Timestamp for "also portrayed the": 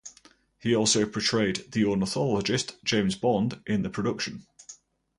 0.75-1.85